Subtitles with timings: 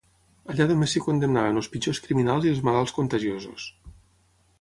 [0.51, 3.67] Allà només s'hi condemnaven els pitjors criminals i els malalts contagiosos.